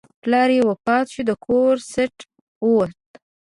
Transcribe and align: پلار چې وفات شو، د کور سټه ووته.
پلار 0.21 0.49
چې 0.55 0.61
وفات 0.69 1.05
شو، 1.13 1.21
د 1.29 1.31
کور 1.45 1.75
سټه 1.91 2.25
ووته. 2.67 3.09